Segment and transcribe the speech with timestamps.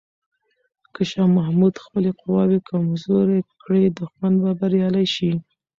[0.93, 5.31] که شاه محمود خپلې قواوې کمزوري کړي، دښمن به بریالی شي.